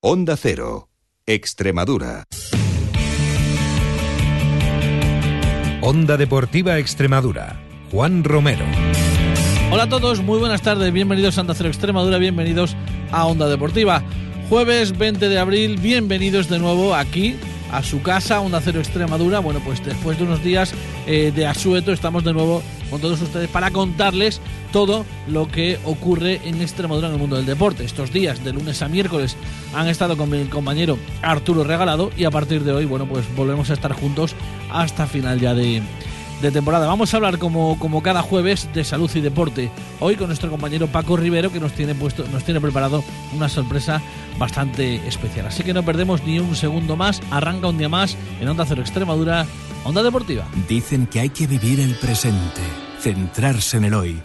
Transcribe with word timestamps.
Onda 0.00 0.36
Cero, 0.36 0.90
Extremadura. 1.26 2.22
Onda 5.82 6.16
Deportiva 6.16 6.78
Extremadura. 6.78 7.60
Juan 7.90 8.22
Romero. 8.22 8.64
Hola 9.72 9.82
a 9.82 9.88
todos, 9.88 10.22
muy 10.22 10.38
buenas 10.38 10.62
tardes, 10.62 10.92
bienvenidos 10.92 11.36
a 11.36 11.40
Onda 11.40 11.54
Cero 11.54 11.68
Extremadura, 11.68 12.18
bienvenidos 12.18 12.76
a 13.10 13.26
Onda 13.26 13.48
Deportiva. 13.48 14.04
Jueves 14.48 14.96
20 14.96 15.28
de 15.28 15.36
abril, 15.36 15.78
bienvenidos 15.78 16.48
de 16.48 16.60
nuevo 16.60 16.94
aquí 16.94 17.34
a 17.72 17.82
su 17.82 18.00
casa, 18.00 18.38
Onda 18.38 18.60
Cero 18.60 18.78
Extremadura. 18.78 19.40
Bueno, 19.40 19.60
pues 19.64 19.84
después 19.84 20.16
de 20.16 20.22
unos 20.22 20.44
días 20.44 20.72
eh, 21.08 21.32
de 21.34 21.44
asueto 21.44 21.90
estamos 21.90 22.22
de 22.22 22.34
nuevo 22.34 22.62
con 22.90 23.00
todos 23.00 23.20
ustedes 23.20 23.48
para 23.48 23.70
contarles 23.70 24.40
todo 24.72 25.04
lo 25.26 25.48
que 25.48 25.78
ocurre 25.84 26.40
en 26.44 26.60
Extremadura 26.60 27.08
en 27.08 27.14
el 27.14 27.20
mundo 27.20 27.36
del 27.36 27.46
deporte. 27.46 27.84
Estos 27.84 28.12
días, 28.12 28.44
de 28.44 28.52
lunes 28.52 28.82
a 28.82 28.88
miércoles, 28.88 29.36
han 29.74 29.88
estado 29.88 30.16
con 30.16 30.30
mi 30.30 30.44
compañero 30.44 30.98
Arturo 31.22 31.64
Regalado 31.64 32.10
y 32.16 32.24
a 32.24 32.30
partir 32.30 32.64
de 32.64 32.72
hoy, 32.72 32.84
bueno, 32.84 33.06
pues 33.06 33.24
volvemos 33.34 33.70
a 33.70 33.74
estar 33.74 33.92
juntos 33.92 34.34
hasta 34.70 35.06
final 35.06 35.40
ya 35.40 35.54
de, 35.54 35.82
de 36.40 36.50
temporada. 36.50 36.86
Vamos 36.86 37.12
a 37.12 37.16
hablar 37.16 37.38
como, 37.38 37.78
como 37.78 38.02
cada 38.02 38.22
jueves 38.22 38.68
de 38.74 38.84
salud 38.84 39.10
y 39.14 39.20
deporte. 39.20 39.70
Hoy 40.00 40.16
con 40.16 40.28
nuestro 40.28 40.50
compañero 40.50 40.86
Paco 40.86 41.16
Rivero 41.16 41.50
que 41.50 41.60
nos 41.60 41.72
tiene 41.72 41.94
puesto, 41.94 42.24
nos 42.28 42.44
tiene 42.44 42.60
preparado 42.60 43.02
una 43.34 43.48
sorpresa 43.48 44.00
bastante 44.38 44.96
especial. 45.08 45.46
Así 45.46 45.64
que 45.64 45.74
no 45.74 45.82
perdemos 45.82 46.22
ni 46.24 46.38
un 46.38 46.54
segundo 46.54 46.96
más. 46.96 47.20
Arranca 47.30 47.68
un 47.68 47.78
día 47.78 47.88
más 47.88 48.16
en 48.40 48.48
Onda 48.48 48.64
Cero 48.66 48.82
Extremadura, 48.82 49.46
Onda 49.88 50.02
Deportiva. 50.02 50.46
Dicen 50.68 51.06
que 51.06 51.18
hay 51.18 51.30
que 51.30 51.46
vivir 51.46 51.80
el 51.80 51.94
presente, 51.94 52.60
centrarse 53.00 53.78
en 53.78 53.86
el 53.86 53.94
hoy. 53.94 54.22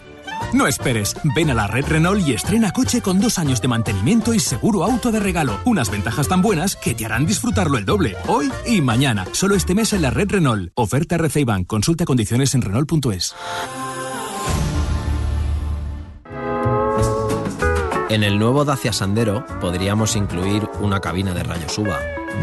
No 0.52 0.66
esperes, 0.66 1.16
ven 1.34 1.48
a 1.48 1.54
la 1.54 1.66
red 1.66 1.86
Renault 1.86 2.20
y 2.20 2.34
estrena 2.34 2.70
coche 2.70 3.00
con 3.00 3.18
dos 3.18 3.38
años 3.38 3.62
de 3.62 3.68
mantenimiento 3.68 4.34
y 4.34 4.40
seguro 4.40 4.84
auto 4.84 5.10
de 5.10 5.20
regalo. 5.20 5.58
Unas 5.64 5.90
ventajas 5.90 6.28
tan 6.28 6.42
buenas 6.42 6.76
que 6.76 6.92
te 6.92 7.06
harán 7.06 7.24
disfrutarlo 7.24 7.78
el 7.78 7.86
doble, 7.86 8.14
hoy 8.26 8.52
y 8.66 8.82
mañana. 8.82 9.24
Solo 9.32 9.54
este 9.54 9.74
mes 9.74 9.94
en 9.94 10.02
la 10.02 10.10
red 10.10 10.28
Renault. 10.28 10.70
Oferta 10.74 11.14
RC 11.14 11.46
Bank. 11.46 11.66
Consulta 11.66 12.04
condiciones 12.04 12.54
en 12.54 12.60
Renault.es. 12.60 13.34
En 18.10 18.22
el 18.22 18.38
nuevo 18.38 18.66
Dacia 18.66 18.92
Sandero 18.92 19.46
podríamos 19.62 20.14
incluir 20.14 20.68
una 20.80 21.00
cabina 21.00 21.32
de 21.32 21.42
rayos 21.42 21.78
UVA, 21.78 21.98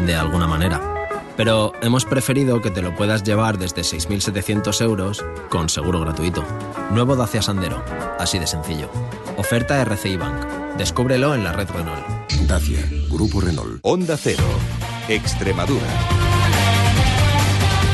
de 0.07 0.15
alguna 0.15 0.47
manera. 0.47 0.90
Pero 1.37 1.73
hemos 1.81 2.05
preferido 2.05 2.61
que 2.61 2.71
te 2.71 2.81
lo 2.81 2.95
puedas 2.95 3.23
llevar 3.23 3.57
desde 3.57 3.81
6.700 3.81 4.81
euros 4.81 5.23
con 5.49 5.69
seguro 5.69 6.01
gratuito. 6.01 6.43
Nuevo 6.91 7.15
Dacia 7.15 7.41
Sandero, 7.41 7.83
así 8.19 8.37
de 8.37 8.47
sencillo. 8.47 8.89
Oferta 9.37 9.81
RCI 9.81 10.17
Bank. 10.17 10.45
Descúbrelo 10.77 11.33
en 11.35 11.43
la 11.43 11.53
red 11.53 11.69
Renault. 11.69 12.05
Dacia, 12.47 12.79
Grupo 13.09 13.41
Renault. 13.41 13.79
Onda 13.81 14.17
Cero, 14.17 14.43
Extremadura. 15.07 15.87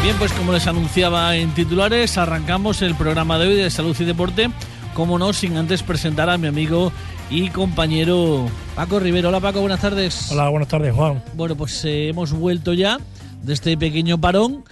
Bien, 0.03 0.15
pues 0.17 0.31
como 0.33 0.53
les 0.53 0.67
anunciaba 0.67 1.35
en 1.35 1.53
titulares, 1.53 2.17
arrancamos 2.17 2.81
el 2.81 2.95
programa 2.95 3.37
de 3.37 3.47
hoy 3.47 3.55
de 3.55 3.69
salud 3.69 3.95
y 3.99 4.05
deporte. 4.05 4.49
Como 4.93 5.19
no, 5.19 5.33
sin 5.33 5.57
antes 5.57 5.83
presentar 5.83 6.29
a 6.29 6.37
mi 6.37 6.47
amigo 6.47 6.91
y 7.29 7.49
compañero 7.49 8.47
Paco 8.75 8.99
Rivero. 8.99 9.29
Hola 9.29 9.39
Paco, 9.39 9.59
buenas 9.59 9.81
tardes. 9.81 10.31
Hola, 10.31 10.49
buenas 10.49 10.69
tardes, 10.69 10.93
Juan. 10.95 11.23
Bueno, 11.33 11.55
pues 11.55 11.83
eh, 11.85 12.09
hemos 12.09 12.31
vuelto 12.31 12.73
ya 12.73 12.99
de 13.43 13.53
este 13.53 13.77
pequeño 13.77 14.19
parón, 14.19 14.63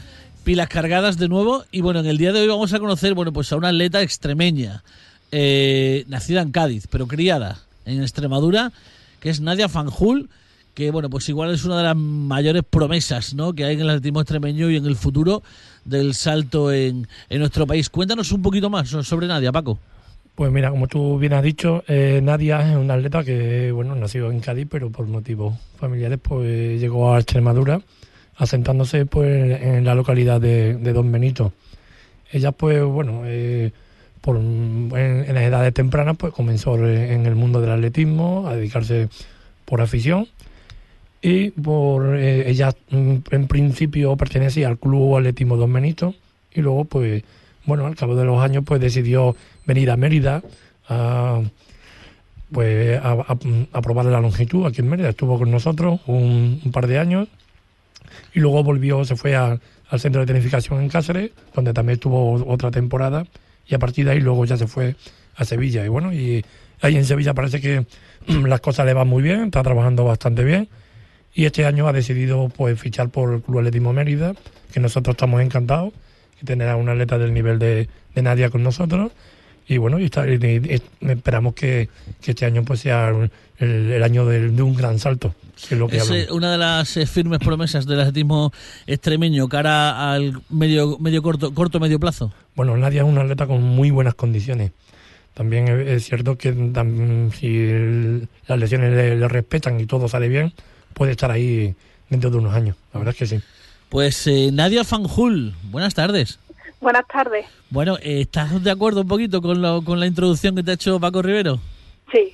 pilas 0.44 0.67
cargadas 0.69 1.17
de 1.17 1.27
nuevo. 1.27 1.66
Y 1.71 1.81
bueno, 1.81 1.99
en 1.99 2.05
el 2.05 2.17
día 2.17 2.33
de 2.33 2.41
hoy 2.41 2.47
vamos 2.47 2.73
a 2.73 2.80
conocer, 2.80 3.13
bueno, 3.13 3.33
pues 3.33 3.52
a 3.52 3.57
una 3.57 3.69
atleta 3.69 4.02
extremeña, 4.02 4.83
eh, 5.31 6.05
nacida 6.07 6.41
en 6.41 6.52
Cádiz, 6.52 6.88
pero 6.89 7.07
criada 7.07 7.59
en 7.85 8.02
Extremadura, 8.02 8.72
que 9.19 9.30
es 9.30 9.41
Nadia 9.41 9.69
Fanjul, 9.69 10.30
que 10.73 10.91
bueno, 10.91 11.09
pues 11.09 11.27
igual 11.30 11.53
es 11.53 11.63
una 11.66 11.77
de 11.77 11.83
las 11.83 11.95
mayores 11.95 12.63
promesas 12.69 13.33
¿no? 13.33 13.53
que 13.53 13.66
hay 13.66 13.75
en 13.75 13.81
el 13.81 13.90
atletismo 13.90 14.22
extremeño 14.22 14.69
y 14.69 14.75
en 14.75 14.85
el 14.85 14.95
futuro 14.95 15.41
del 15.85 16.13
salto 16.13 16.72
en, 16.72 17.07
en 17.29 17.40
nuestro 17.40 17.66
país. 17.66 17.90
Cuéntanos 17.90 18.31
un 18.31 18.41
poquito 18.41 18.69
más 18.69 18.90
sobre 18.90 19.28
Nadia, 19.28 19.51
Paco. 19.51 19.79
Pues 20.35 20.51
mira, 20.51 20.69
como 20.69 20.88
tú 20.88 21.17
bien 21.17 21.31
has 21.31 21.44
dicho, 21.44 21.85
eh, 21.88 22.19
Nadia 22.22 22.69
es 22.69 22.75
una 22.75 22.95
atleta 22.95 23.23
que, 23.23 23.72
bueno, 23.72 23.95
nació 23.95 24.29
en 24.31 24.41
Cádiz, 24.41 24.67
pero 24.69 24.90
por 24.90 25.07
motivos 25.07 25.56
familiares, 25.78 26.19
pues 26.22 26.79
llegó 26.81 27.13
a 27.13 27.19
Extremadura, 27.19 27.79
asentándose 28.38 29.06
pues 29.06 29.62
en 29.62 29.85
la 29.85 29.96
localidad 29.96 30.41
de, 30.41 30.75
de 30.75 30.94
Don 30.94 31.12
Benito. 31.12 31.53
Ella, 32.31 32.51
pues, 32.51 32.84
bueno, 32.84 33.22
eh, 33.25 33.72
por, 34.22 34.38
en, 34.38 35.34
las 35.34 35.44
edades 35.44 35.73
tempranas, 35.73 36.18
pues 36.18 36.34
comenzó 36.34 36.75
en 36.78 37.25
el 37.25 37.35
mundo 37.35 37.62
del 37.62 37.72
atletismo, 37.72 38.47
a 38.47 38.56
dedicarse 38.56 39.09
por 39.66 39.81
afición. 39.81 40.28
Y 41.22 41.51
por 41.51 42.18
eh, 42.18 42.50
ella, 42.50 42.75
en 42.91 43.47
principio, 43.47 44.16
pertenecía 44.16 44.67
al 44.67 44.78
Club 44.78 45.17
Atletismo 45.17 45.57
Don 45.57 45.72
Benito, 45.72 46.13
y 46.53 46.62
luego, 46.62 46.85
pues, 46.85 47.23
bueno, 47.66 47.85
al 47.85 47.96
cabo 47.96 48.16
de 48.16 48.25
los 48.25 48.41
años, 48.44 48.63
pues 48.66 48.81
decidió 48.81 49.35
venir 49.66 49.90
a 49.90 49.97
Mérida 49.97 50.44
a, 50.88 51.41
pues, 52.52 53.00
a, 53.02 53.81
probar 53.81 54.06
la 54.06 54.22
longitud 54.22 54.66
aquí 54.66 54.81
en 54.81 54.90
Mérida. 54.90 55.09
Estuvo 55.09 55.40
con 55.40 55.52
nosotros 55.52 56.02
un 56.06 56.72
par 56.72 56.88
de 56.88 57.00
años 57.00 57.28
y 58.35 58.41
luego 58.41 58.63
volvió, 58.63 59.03
se 59.06 59.16
fue 59.16 59.35
al 59.35 59.59
centro 59.97 60.22
de 60.22 60.28
tecnificación 60.28 60.81
en 60.81 60.90
Cáceres, 60.90 61.31
donde 61.56 61.73
también 61.73 61.96
estuvo 61.96 62.34
otra 62.46 62.69
temporada 62.69 63.25
y 63.66 63.73
a 63.73 63.79
partir 63.79 64.06
de 64.06 64.12
ahí 64.12 64.19
luego 64.19 64.44
ya 64.46 64.57
se 64.57 64.68
fue 64.68 64.96
a 65.35 65.46
Sevilla. 65.46 65.85
Y 65.85 65.88
bueno, 65.88 66.13
y 66.13 66.46
ahí 66.81 66.97
en 66.97 67.06
Sevilla 67.06 67.34
parece 67.34 67.62
que 67.62 67.85
las 68.28 68.59
cosas 68.59 68.85
le 68.85 68.94
van 68.94 69.07
muy 69.07 69.23
bien, 69.23 69.46
está 69.46 69.63
trabajando 69.63 70.03
bastante 70.03 70.44
bien 70.44 70.68
y 71.34 71.46
este 71.46 71.66
año 71.66 71.88
ha 71.88 71.94
decidido 71.94 72.50
pues 72.50 72.79
fichar 72.79 73.09
por 73.09 73.34
el 73.34 73.41
Club 73.41 73.59
Atletismo 73.59 73.94
Mérida, 73.94 74.34
que 74.73 74.81
nosotros 74.81 75.13
estamos 75.13 75.41
encantados 75.41 75.94
de 76.41 76.46
tener 76.46 76.67
a 76.67 76.75
una 76.75 76.91
atleta 76.91 77.17
del 77.17 77.34
nivel 77.34 77.57
de 77.57 77.88
Nadia 78.16 78.50
con 78.50 78.63
nosotros 78.63 79.13
y 79.68 79.78
bueno, 79.78 80.00
y, 80.00 80.06
está, 80.06 80.28
y, 80.28 80.81
esperamos 81.02 81.56
que, 81.56 81.90
que, 82.22 82.31
este 82.31 82.46
año 82.46 82.64
pues 82.64 82.81
sea 82.81 83.09
el, 83.58 83.92
el 83.92 84.03
año 84.03 84.26
de, 84.26 84.52
de, 84.52 84.62
un 84.62 84.76
gran 84.76 85.00
salto. 85.00 85.34
Que 85.68 85.76
es 85.76 85.80
lo 85.80 85.88
que 85.88 85.98
es 85.98 86.12
eh, 86.12 86.28
una 86.31 86.52
de 86.52 86.58
las 86.58 86.98
eh, 86.98 87.06
firmes 87.06 87.40
promesas 87.40 87.86
del 87.86 88.02
atletismo 88.02 88.52
extremeño 88.86 89.48
cara 89.48 90.12
al 90.12 90.42
medio 90.50 91.00
medio 91.00 91.24
corto 91.24 91.53
corto 91.53 91.80
medio 91.80 92.00
plazo. 92.00 92.31
Bueno, 92.56 92.78
Nadia 92.78 93.02
es 93.02 93.08
una 93.08 93.22
atleta 93.22 93.48
con 93.48 93.64
muy 93.64 93.90
buenas 93.90 94.16
condiciones. 94.16 94.72
También 95.34 95.68
es, 95.68 95.88
es 95.88 96.06
cierto 96.06 96.38
que 96.38 96.52
tam, 96.52 97.32
si 97.32 97.47
el, 97.47 98.28
las 98.47 98.59
lesiones 98.59 98.94
le, 98.94 99.16
le, 99.16 99.28
respetan 99.28 99.80
y 99.80 99.86
todo 99.86 100.08
sale 100.08 100.30
bien, 100.30 100.53
puede 100.94 101.12
estar 101.12 101.32
ahí 101.32 101.76
dentro 102.09 102.30
de 102.30 102.38
unos 102.38 102.53
años. 102.53 102.76
La 102.94 103.00
verdad 103.00 103.14
es 103.14 103.20
que 103.20 103.26
sí. 103.26 103.44
Pues 103.90 104.28
eh, 104.28 104.50
Nadia 104.52 104.84
Fanjul, 104.84 105.53
buenas 105.72 105.94
tardes. 105.94 106.40
Buenas 106.85 107.07
tardes. 107.07 107.47
Bueno, 107.72 107.97
eh, 107.97 108.22
¿estás 108.22 108.63
de 108.63 108.69
acuerdo 108.69 109.01
un 109.01 109.07
poquito 109.07 109.41
con, 109.41 109.59
lo, 109.59 109.81
con 109.81 110.00
la 110.00 110.06
introducción 110.06 110.56
que 110.56 110.62
te 110.62 110.69
ha 110.69 110.73
hecho 110.75 111.00
Paco 111.00 111.23
Rivero? 111.23 111.57
Sí. 112.12 112.31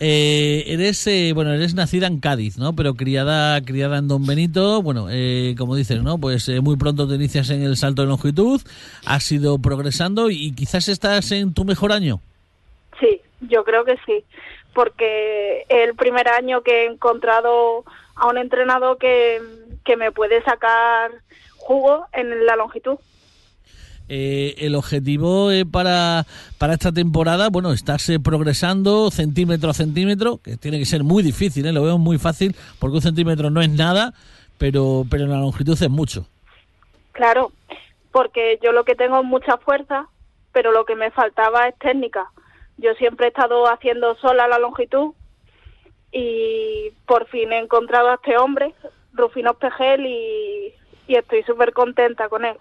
Eh, 0.00 0.64
eres 0.66 1.06
eh, 1.06 1.32
bueno 1.34 1.52
eres 1.52 1.74
nacida 1.74 2.06
en 2.06 2.20
Cádiz 2.20 2.58
no 2.58 2.74
pero 2.74 2.92
criada 2.94 3.62
criada 3.62 3.96
en 3.96 4.08
Don 4.08 4.26
Benito 4.26 4.82
bueno 4.82 5.08
eh, 5.10 5.54
como 5.56 5.74
dices 5.74 6.02
no 6.02 6.18
pues 6.18 6.50
eh, 6.50 6.60
muy 6.60 6.76
pronto 6.76 7.08
te 7.08 7.14
inicias 7.14 7.48
en 7.48 7.62
el 7.62 7.78
salto 7.78 8.02
de 8.02 8.08
longitud 8.08 8.60
has 9.06 9.32
ido 9.32 9.58
progresando 9.58 10.28
y 10.28 10.52
quizás 10.54 10.88
estás 10.88 11.32
en 11.32 11.54
tu 11.54 11.64
mejor 11.64 11.92
año 11.92 12.20
sí 13.00 13.22
yo 13.40 13.64
creo 13.64 13.86
que 13.86 13.96
sí 14.04 14.22
porque 14.74 15.64
el 15.70 15.94
primer 15.94 16.28
año 16.28 16.60
que 16.60 16.82
he 16.82 16.86
encontrado 16.86 17.84
a 18.16 18.26
un 18.26 18.36
entrenador 18.36 18.98
que, 18.98 19.40
que 19.82 19.96
me 19.96 20.12
puede 20.12 20.42
sacar 20.42 21.10
jugo 21.66 22.06
en 22.12 22.46
la 22.46 22.56
longitud 22.56 22.98
eh, 24.08 24.54
el 24.58 24.76
objetivo 24.76 25.50
eh, 25.50 25.66
para, 25.66 26.26
para 26.58 26.74
esta 26.74 26.92
temporada, 26.92 27.48
bueno, 27.50 27.72
estás 27.72 28.08
eh, 28.08 28.20
progresando 28.20 29.10
centímetro 29.10 29.70
a 29.70 29.74
centímetro, 29.74 30.38
que 30.42 30.56
tiene 30.56 30.78
que 30.78 30.84
ser 30.84 31.02
muy 31.02 31.24
difícil, 31.24 31.66
¿eh? 31.66 31.72
lo 31.72 31.82
veo 31.82 31.98
muy 31.98 32.18
fácil, 32.18 32.54
porque 32.78 32.96
un 32.96 33.02
centímetro 33.02 33.50
no 33.50 33.60
es 33.60 33.68
nada, 33.68 34.12
pero, 34.58 35.04
pero 35.10 35.24
en 35.24 35.30
la 35.30 35.40
longitud 35.40 35.72
es 35.72 35.90
mucho. 35.90 36.26
Claro, 37.12 37.50
porque 38.12 38.60
yo 38.62 38.70
lo 38.70 38.84
que 38.84 38.94
tengo 38.94 39.18
es 39.18 39.24
mucha 39.24 39.56
fuerza, 39.58 40.06
pero 40.52 40.70
lo 40.70 40.84
que 40.84 40.94
me 40.94 41.10
faltaba 41.10 41.66
es 41.66 41.76
técnica. 41.78 42.30
Yo 42.78 42.94
siempre 42.94 43.26
he 43.26 43.28
estado 43.30 43.66
haciendo 43.66 44.14
sola 44.16 44.46
la 44.46 44.58
longitud 44.58 45.14
y 46.12 46.92
por 47.06 47.26
fin 47.26 47.52
he 47.52 47.58
encontrado 47.58 48.10
a 48.10 48.14
este 48.14 48.38
hombre, 48.38 48.72
Rufino 49.12 49.54
Pejel, 49.54 50.06
y, 50.06 50.74
y 51.06 51.14
estoy 51.16 51.42
súper 51.42 51.72
contenta 51.72 52.28
con 52.28 52.44
él. 52.44 52.56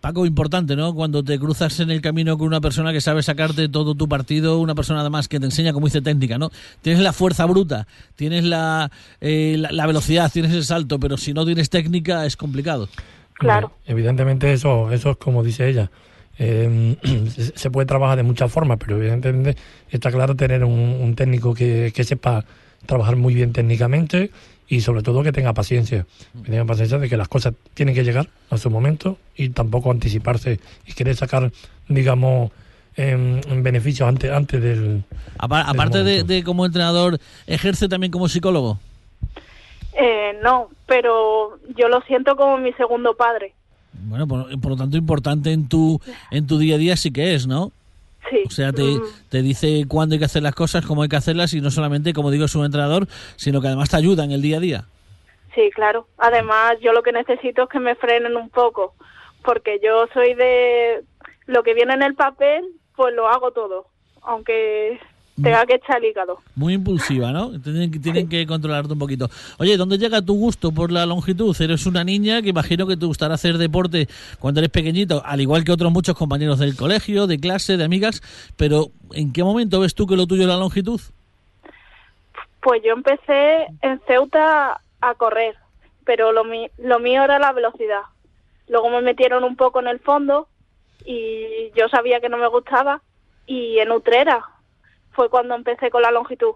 Paco, 0.00 0.26
importante, 0.26 0.74
¿no? 0.74 0.94
Cuando 0.96 1.22
te 1.22 1.38
cruzas 1.38 1.78
en 1.78 1.92
el 1.92 2.00
camino 2.00 2.36
con 2.36 2.48
una 2.48 2.60
persona 2.60 2.92
que 2.92 3.00
sabe 3.00 3.22
sacarte 3.22 3.68
todo 3.68 3.94
tu 3.94 4.08
partido, 4.08 4.58
una 4.58 4.74
persona 4.74 5.00
además 5.00 5.28
que 5.28 5.38
te 5.38 5.46
enseña, 5.46 5.72
como 5.72 5.86
dice 5.86 6.02
técnica, 6.02 6.38
¿no? 6.38 6.50
Tienes 6.80 7.00
la 7.00 7.12
fuerza 7.12 7.46
bruta, 7.46 7.86
tienes 8.16 8.42
la, 8.42 8.90
eh, 9.20 9.54
la, 9.56 9.70
la, 9.70 9.86
velocidad, 9.86 10.28
tienes 10.32 10.52
el 10.54 10.64
salto, 10.64 10.98
pero 10.98 11.16
si 11.16 11.32
no 11.32 11.46
tienes 11.46 11.70
técnica 11.70 12.26
es 12.26 12.36
complicado. 12.36 12.88
Claro. 13.34 13.70
Evidentemente 13.86 14.52
eso, 14.52 14.90
eso 14.90 15.10
es 15.12 15.16
como 15.18 15.42
dice 15.42 15.68
ella. 15.68 15.90
Eh, 16.38 16.96
se 17.54 17.70
puede 17.70 17.86
trabajar 17.86 18.16
de 18.16 18.22
muchas 18.22 18.50
formas, 18.50 18.78
pero 18.78 18.96
evidentemente 18.96 19.54
está 19.90 20.10
claro 20.10 20.34
tener 20.34 20.64
un, 20.64 20.72
un 20.72 21.14
técnico 21.14 21.52
que, 21.54 21.92
que 21.94 22.04
sepa 22.04 22.44
trabajar 22.86 23.16
muy 23.16 23.34
bien 23.34 23.52
técnicamente 23.52 24.30
y 24.72 24.80
sobre 24.80 25.02
todo 25.02 25.22
que 25.22 25.32
tenga 25.32 25.52
paciencia, 25.52 26.06
que 26.44 26.50
tenga 26.50 26.64
paciencia 26.64 26.96
de 26.96 27.06
que 27.06 27.18
las 27.18 27.28
cosas 27.28 27.52
tienen 27.74 27.94
que 27.94 28.04
llegar 28.04 28.28
a 28.48 28.56
su 28.56 28.70
momento 28.70 29.18
y 29.36 29.50
tampoco 29.50 29.90
anticiparse 29.90 30.60
y 30.86 30.94
querer 30.94 31.14
sacar, 31.14 31.52
digamos, 31.88 32.50
en, 32.96 33.62
beneficios 33.62 34.08
antes, 34.08 34.32
antes 34.32 34.62
del... 34.62 35.04
aparte 35.38 36.02
de, 36.24 36.42
como 36.42 36.64
entrenador, 36.64 37.18
¿ejerce 37.46 37.86
también 37.86 38.10
como 38.10 38.30
psicólogo? 38.30 38.78
Eh, 39.92 40.38
no, 40.42 40.70
pero 40.86 41.58
yo 41.76 41.88
lo 41.88 42.00
siento 42.06 42.34
como 42.34 42.56
mi 42.56 42.72
segundo 42.72 43.14
padre. 43.14 43.52
Bueno, 43.92 44.26
por, 44.26 44.70
lo 44.70 44.76
tanto, 44.76 44.96
importante 44.96 45.52
en 45.52 45.68
tu, 45.68 46.00
en 46.30 46.46
tu 46.46 46.56
día 46.56 46.76
a 46.76 46.78
día 46.78 46.96
sí 46.96 47.10
que 47.10 47.34
es, 47.34 47.46
¿no? 47.46 47.72
Sí. 48.32 48.44
O 48.46 48.50
sea, 48.50 48.72
te, 48.72 48.82
mm. 48.82 49.02
te 49.28 49.42
dice 49.42 49.84
cuándo 49.86 50.14
hay 50.14 50.18
que 50.18 50.24
hacer 50.24 50.42
las 50.42 50.54
cosas, 50.54 50.86
cómo 50.86 51.02
hay 51.02 51.10
que 51.10 51.16
hacerlas 51.16 51.52
y 51.52 51.60
no 51.60 51.70
solamente, 51.70 52.14
como 52.14 52.30
digo, 52.30 52.46
es 52.46 52.54
un 52.54 52.64
entrenador, 52.64 53.06
sino 53.36 53.60
que 53.60 53.66
además 53.66 53.90
te 53.90 53.96
ayuda 53.98 54.24
en 54.24 54.32
el 54.32 54.40
día 54.40 54.56
a 54.56 54.60
día. 54.60 54.84
Sí, 55.54 55.70
claro. 55.74 56.06
Además, 56.16 56.76
yo 56.80 56.92
lo 56.92 57.02
que 57.02 57.12
necesito 57.12 57.64
es 57.64 57.68
que 57.68 57.78
me 57.78 57.94
frenen 57.94 58.36
un 58.36 58.48
poco, 58.48 58.94
porque 59.44 59.80
yo 59.84 60.06
soy 60.14 60.32
de 60.32 61.04
lo 61.46 61.62
que 61.62 61.74
viene 61.74 61.92
en 61.92 62.02
el 62.02 62.14
papel, 62.14 62.64
pues 62.96 63.14
lo 63.14 63.28
hago 63.28 63.50
todo, 63.50 63.86
aunque 64.22 64.98
tenga 65.42 65.66
que 65.66 65.74
echar 65.74 65.98
el 65.98 66.10
hígado. 66.10 66.38
Muy 66.54 66.74
impulsiva, 66.74 67.32
¿no? 67.32 67.60
Tienen, 67.60 67.90
tienen 68.00 68.28
que 68.28 68.46
controlarte 68.46 68.92
un 68.92 68.98
poquito. 68.98 69.28
Oye, 69.58 69.76
¿dónde 69.76 69.98
llega 69.98 70.22
tu 70.22 70.34
gusto 70.34 70.72
por 70.72 70.90
la 70.92 71.06
longitud? 71.06 71.54
Eres 71.60 71.86
una 71.86 72.04
niña 72.04 72.42
que 72.42 72.50
imagino 72.50 72.86
que 72.86 72.96
te 72.96 73.06
gustará 73.06 73.34
hacer 73.34 73.58
deporte 73.58 74.08
cuando 74.38 74.60
eres 74.60 74.70
pequeñito, 74.70 75.22
al 75.24 75.40
igual 75.40 75.64
que 75.64 75.72
otros 75.72 75.92
muchos 75.92 76.16
compañeros 76.16 76.58
del 76.58 76.76
colegio, 76.76 77.26
de 77.26 77.38
clase, 77.38 77.76
de 77.76 77.84
amigas, 77.84 78.22
pero 78.56 78.86
¿en 79.12 79.32
qué 79.32 79.44
momento 79.44 79.80
ves 79.80 79.94
tú 79.94 80.06
que 80.06 80.16
lo 80.16 80.26
tuyo 80.26 80.42
es 80.42 80.48
la 80.48 80.56
longitud? 80.56 81.00
Pues 82.60 82.82
yo 82.84 82.92
empecé 82.92 83.66
en 83.82 84.00
Ceuta 84.06 84.80
a 85.00 85.14
correr, 85.14 85.56
pero 86.04 86.32
lo, 86.32 86.44
lo 86.78 86.98
mío 87.00 87.24
era 87.24 87.38
la 87.38 87.52
velocidad. 87.52 88.02
Luego 88.68 88.90
me 88.90 89.02
metieron 89.02 89.44
un 89.44 89.56
poco 89.56 89.80
en 89.80 89.88
el 89.88 89.98
fondo 89.98 90.48
y 91.04 91.72
yo 91.74 91.88
sabía 91.88 92.20
que 92.20 92.28
no 92.28 92.38
me 92.38 92.48
gustaba 92.48 93.02
y 93.46 93.78
en 93.78 93.90
Utrera 93.90 94.44
fue 95.12 95.28
cuando 95.28 95.54
empecé 95.54 95.90
con 95.90 96.02
la 96.02 96.10
longitud. 96.10 96.54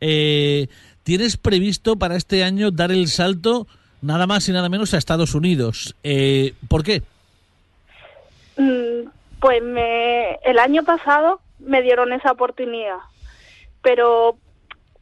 Eh, 0.00 0.68
¿Tienes 1.02 1.36
previsto 1.36 1.96
para 1.96 2.16
este 2.16 2.44
año 2.44 2.70
dar 2.70 2.90
el 2.90 3.08
salto 3.08 3.66
nada 4.00 4.26
más 4.26 4.48
y 4.48 4.52
nada 4.52 4.68
menos 4.68 4.94
a 4.94 4.98
Estados 4.98 5.34
Unidos? 5.34 5.94
Eh, 6.02 6.54
¿Por 6.68 6.82
qué? 6.82 7.02
Mm, 8.56 9.08
pues 9.40 9.62
me, 9.62 10.36
el 10.44 10.58
año 10.58 10.84
pasado 10.84 11.40
me 11.58 11.82
dieron 11.82 12.12
esa 12.12 12.32
oportunidad, 12.32 12.98
pero 13.82 14.36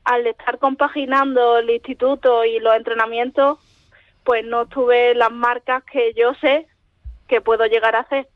al 0.04 0.26
estar 0.26 0.58
compaginando 0.58 1.58
el 1.58 1.70
instituto 1.70 2.44
y 2.44 2.58
los 2.58 2.76
entrenamientos, 2.76 3.58
pues 4.24 4.44
no 4.44 4.66
tuve 4.66 5.14
las 5.14 5.30
marcas 5.30 5.84
que 5.84 6.12
yo 6.16 6.34
sé 6.40 6.66
que 7.28 7.40
puedo 7.40 7.66
llegar 7.66 7.96
a 7.96 8.00
hacer. 8.00 8.28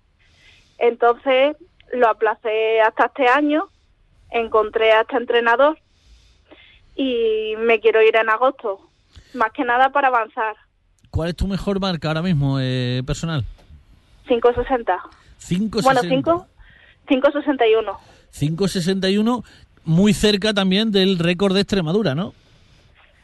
Entonces 0.78 1.56
lo 1.92 2.08
aplacé 2.08 2.80
hasta 2.80 3.06
este 3.06 3.28
año, 3.28 3.68
encontré 4.30 4.92
a 4.92 5.02
este 5.02 5.16
entrenador 5.16 5.78
y 6.94 7.54
me 7.58 7.80
quiero 7.80 8.02
ir 8.02 8.16
en 8.16 8.28
agosto, 8.28 8.80
más 9.34 9.52
que 9.52 9.64
nada 9.64 9.90
para 9.90 10.08
avanzar. 10.08 10.56
¿Cuál 11.10 11.30
es 11.30 11.36
tu 11.36 11.46
mejor 11.46 11.80
marca 11.80 12.08
ahora 12.08 12.22
mismo, 12.22 12.58
eh, 12.60 13.02
personal? 13.06 13.44
560. 14.28 14.98
560. 15.48 15.82
Bueno, 15.82 16.00
5, 16.02 16.46
561. 17.06 17.98
561, 18.32 19.44
muy 19.84 20.12
cerca 20.12 20.52
también 20.52 20.90
del 20.90 21.18
récord 21.18 21.54
de 21.54 21.60
Extremadura, 21.60 22.14
¿no? 22.14 22.34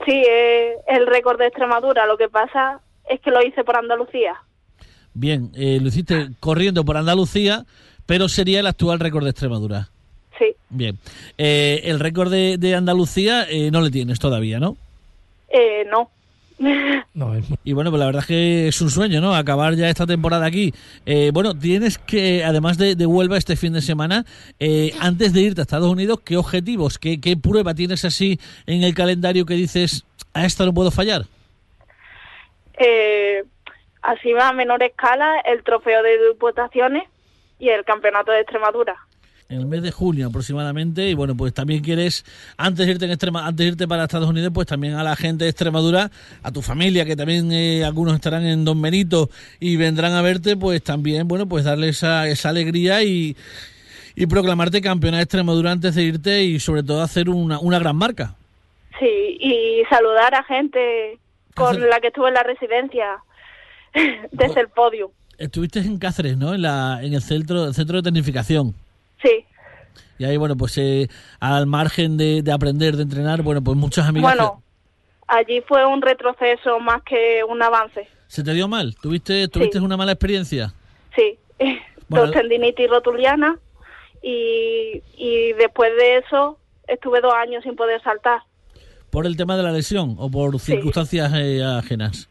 Sí, 0.04 0.12
eh, 0.12 0.76
el 0.88 1.06
récord 1.06 1.38
de 1.38 1.46
Extremadura. 1.46 2.06
Lo 2.06 2.16
que 2.16 2.28
pasa 2.28 2.80
es 3.08 3.20
que 3.20 3.30
lo 3.30 3.42
hice 3.42 3.64
por 3.64 3.76
Andalucía. 3.76 4.34
Bien, 5.14 5.52
eh, 5.54 5.78
lo 5.80 5.88
hiciste 5.88 6.30
corriendo 6.40 6.84
por 6.84 6.96
Andalucía, 6.96 7.64
pero 8.06 8.28
sería 8.28 8.60
el 8.60 8.66
actual 8.66 9.00
récord 9.00 9.24
de 9.24 9.30
Extremadura. 9.30 9.88
Sí. 10.38 10.54
Bien. 10.70 10.98
Eh, 11.38 11.82
el 11.84 12.00
récord 12.00 12.30
de, 12.30 12.74
Andalucía 12.74 13.46
eh, 13.48 13.70
no 13.70 13.80
le 13.80 13.90
tienes 13.90 14.18
todavía, 14.18 14.58
¿no? 14.58 14.76
Eh, 15.48 15.86
no. 15.90 16.10
Y 17.64 17.72
bueno, 17.72 17.90
pues 17.90 17.98
la 17.98 18.06
verdad 18.06 18.22
es 18.22 18.28
que 18.28 18.68
es 18.68 18.80
un 18.80 18.90
sueño, 18.90 19.20
¿no? 19.20 19.34
Acabar 19.34 19.74
ya 19.74 19.88
esta 19.88 20.06
temporada 20.06 20.46
aquí. 20.46 20.72
bueno, 21.32 21.58
tienes 21.58 21.98
que, 21.98 22.44
además 22.44 22.78
de, 22.78 22.94
de, 22.94 23.04
Huelva 23.04 23.36
este 23.36 23.56
fin 23.56 23.72
de 23.72 23.82
semana, 23.82 24.24
antes 25.00 25.32
de 25.32 25.40
irte 25.40 25.60
a 25.60 25.62
Estados 25.62 25.90
Unidos, 25.90 26.20
¿qué 26.24 26.36
objetivos, 26.36 26.98
qué, 26.98 27.20
qué 27.20 27.36
prueba 27.36 27.74
tienes 27.74 28.04
así 28.04 28.38
en 28.66 28.84
el 28.84 28.94
calendario 28.94 29.44
que 29.44 29.54
dices, 29.54 30.04
a 30.34 30.44
esta 30.44 30.64
no 30.64 30.72
puedo 30.72 30.92
fallar? 30.92 31.22
Eh, 32.78 33.44
así 34.02 34.32
a 34.38 34.52
menor 34.52 34.82
escala 34.82 35.40
el 35.44 35.62
trofeo 35.62 36.02
de 36.02 36.28
diputaciones 36.28 37.04
y 37.58 37.68
el 37.68 37.84
campeonato 37.84 38.32
de 38.32 38.40
Extremadura. 38.40 38.96
En 39.52 39.60
el 39.60 39.66
mes 39.66 39.82
de 39.82 39.90
junio 39.90 40.28
aproximadamente, 40.28 41.10
y 41.10 41.14
bueno, 41.14 41.36
pues 41.36 41.52
también 41.52 41.82
quieres, 41.82 42.24
antes 42.56 42.86
de 42.86 42.92
irte, 42.92 43.04
en 43.04 43.10
Extrema, 43.10 43.46
antes 43.46 43.66
de 43.66 43.72
irte 43.72 43.86
para 43.86 44.04
Estados 44.04 44.30
Unidos, 44.30 44.50
pues 44.54 44.66
también 44.66 44.94
a 44.94 45.04
la 45.04 45.14
gente 45.14 45.44
de 45.44 45.50
Extremadura, 45.50 46.10
a 46.42 46.50
tu 46.50 46.62
familia, 46.62 47.04
que 47.04 47.16
también 47.16 47.52
eh, 47.52 47.84
algunos 47.84 48.14
estarán 48.14 48.46
en 48.46 48.64
Don 48.64 48.80
Benito 48.80 49.28
y 49.60 49.76
vendrán 49.76 50.14
a 50.14 50.22
verte, 50.22 50.56
pues 50.56 50.82
también, 50.82 51.28
bueno, 51.28 51.46
pues 51.46 51.66
darle 51.66 51.90
esa, 51.90 52.28
esa 52.28 52.48
alegría 52.48 53.02
y, 53.02 53.36
y 54.16 54.26
proclamarte 54.26 54.80
campeona 54.80 55.18
de 55.18 55.24
Extremadura 55.24 55.70
antes 55.70 55.96
de 55.96 56.02
irte 56.02 56.42
y 56.44 56.58
sobre 56.58 56.82
todo 56.82 57.02
hacer 57.02 57.28
una, 57.28 57.58
una 57.58 57.78
gran 57.78 57.96
marca. 57.96 58.34
Sí, 58.98 59.36
y 59.38 59.82
saludar 59.90 60.34
a 60.34 60.44
gente 60.44 61.18
con 61.54 61.78
la 61.90 62.00
que 62.00 62.06
estuve 62.06 62.28
en 62.28 62.34
la 62.34 62.42
residencia 62.42 63.18
desde 64.32 64.60
el 64.62 64.68
podio. 64.68 65.12
Estuviste 65.36 65.80
en 65.80 65.98
Cáceres, 65.98 66.38
¿no? 66.38 66.54
En, 66.54 66.62
la, 66.62 67.00
en 67.02 67.12
el 67.12 67.20
centro, 67.20 67.66
el 67.66 67.74
centro 67.74 67.96
de 67.98 68.02
tecnificación. 68.04 68.74
Sí. 69.22 69.44
Y 70.18 70.24
ahí, 70.24 70.36
bueno, 70.36 70.56
pues 70.56 70.76
eh, 70.78 71.08
al 71.40 71.66
margen 71.66 72.16
de, 72.16 72.44
aprender, 72.52 72.96
de 72.96 73.02
entrenar, 73.02 73.42
bueno, 73.42 73.62
pues 73.62 73.76
muchas 73.76 74.06
amigas... 74.08 74.34
Bueno, 74.34 74.62
allí 75.28 75.60
fue 75.66 75.84
un 75.86 76.02
retroceso 76.02 76.78
más 76.80 77.02
que 77.02 77.42
un 77.48 77.62
avance. 77.62 78.08
¿Se 78.28 78.42
te 78.42 78.52
dio 78.52 78.68
mal? 78.68 78.94
¿Tuviste, 78.96 79.48
tuviste 79.48 79.78
una 79.80 79.96
mala 79.96 80.12
experiencia? 80.12 80.74
Sí, 81.16 81.38
dos 82.08 82.30
tendinitis 82.30 82.88
rotuliana 82.88 83.58
y, 84.22 85.02
y 85.16 85.52
después 85.54 85.90
de 85.96 86.18
eso 86.18 86.58
estuve 86.86 87.20
dos 87.20 87.34
años 87.34 87.62
sin 87.62 87.76
poder 87.76 88.02
saltar. 88.02 88.42
¿Por 89.10 89.26
el 89.26 89.36
tema 89.36 89.56
de 89.56 89.62
la 89.62 89.72
lesión 89.72 90.16
o 90.18 90.30
por 90.30 90.58
circunstancias 90.58 91.30
eh, 91.34 91.62
ajenas? 91.62 92.30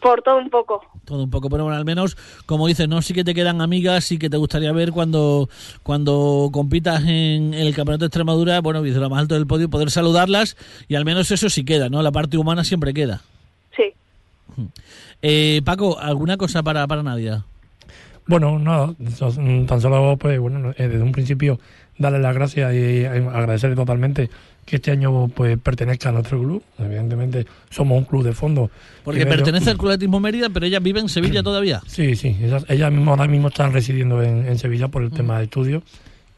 Por 0.00 0.22
todo 0.22 0.38
un 0.38 0.48
poco. 0.48 0.82
Todo 1.04 1.24
un 1.24 1.30
poco, 1.30 1.50
pero 1.50 1.64
bueno, 1.64 1.76
al 1.76 1.84
menos, 1.84 2.16
como 2.46 2.66
dices, 2.66 2.88
¿no? 2.88 3.02
Sí 3.02 3.12
que 3.12 3.24
te 3.24 3.34
quedan 3.34 3.60
amigas 3.60 4.10
y 4.12 4.18
que 4.18 4.30
te 4.30 4.36
gustaría 4.36 4.72
ver 4.72 4.92
cuando, 4.92 5.48
cuando 5.82 6.48
compitas 6.52 7.02
en 7.04 7.52
el 7.52 7.74
Campeonato 7.74 8.04
de 8.04 8.06
Extremadura, 8.06 8.60
bueno, 8.60 8.82
desde 8.82 9.00
lo 9.00 9.10
más 9.10 9.20
alto 9.20 9.34
del 9.34 9.46
podio, 9.46 9.68
poder 9.68 9.90
saludarlas 9.90 10.56
y 10.88 10.94
al 10.94 11.04
menos 11.04 11.30
eso 11.30 11.50
sí 11.50 11.64
queda, 11.64 11.88
¿no? 11.88 12.02
La 12.02 12.12
parte 12.12 12.38
humana 12.38 12.64
siempre 12.64 12.94
queda. 12.94 13.20
Sí. 13.76 13.92
Eh, 15.22 15.60
Paco, 15.64 15.98
¿alguna 15.98 16.36
cosa 16.36 16.62
para, 16.62 16.86
para 16.86 17.02
Nadia? 17.02 17.44
Bueno, 18.30 18.60
no, 18.60 18.94
tan 19.66 19.80
solo, 19.80 20.16
pues, 20.16 20.38
bueno, 20.38 20.70
eh, 20.78 20.86
desde 20.86 21.02
un 21.02 21.10
principio 21.10 21.58
darle 21.98 22.20
las 22.20 22.32
gracias 22.32 22.72
y 22.72 23.04
agradecerle 23.04 23.74
totalmente 23.74 24.30
que 24.64 24.76
este 24.76 24.92
año 24.92 25.26
pues 25.26 25.58
pertenezca 25.58 26.10
a 26.10 26.12
nuestro 26.12 26.38
club. 26.38 26.62
Evidentemente 26.78 27.44
somos 27.70 27.98
un 27.98 28.04
club 28.04 28.22
de 28.22 28.32
fondo. 28.32 28.70
Porque 29.02 29.26
pertenece 29.26 29.70
al 29.70 29.78
Club 29.78 29.90
Atletismo 29.90 30.20
Mérida, 30.20 30.48
pero 30.48 30.64
ella 30.64 30.78
vive 30.78 31.00
en 31.00 31.08
Sevilla 31.08 31.42
todavía. 31.42 31.82
Sí, 31.88 32.14
sí, 32.14 32.36
ella, 32.40 32.60
ella 32.68 32.88
mismo, 32.88 33.10
ahora 33.10 33.26
mismo 33.26 33.48
está 33.48 33.68
residiendo 33.68 34.22
en, 34.22 34.56
Sevilla 34.60 34.86
por 34.86 35.02
el 35.02 35.10
mm. 35.10 35.14
tema 35.14 35.38
de 35.38 35.44
estudio. 35.44 35.82